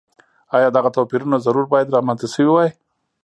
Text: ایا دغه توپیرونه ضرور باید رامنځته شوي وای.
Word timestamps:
ایا 0.55 0.69
دغه 0.77 0.89
توپیرونه 0.95 1.37
ضرور 1.45 1.65
باید 1.73 1.93
رامنځته 1.95 2.27
شوي 2.33 2.49
وای. 2.51 2.69